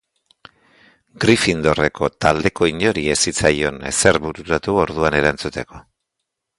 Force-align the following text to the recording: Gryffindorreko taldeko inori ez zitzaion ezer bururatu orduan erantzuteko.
Gryffindorreko 1.25 2.09
taldeko 2.27 2.71
inori 2.73 3.05
ez 3.17 3.21
zitzaion 3.27 3.81
ezer 3.93 4.21
bururatu 4.27 4.81
orduan 4.87 5.23
erantzuteko. 5.23 5.89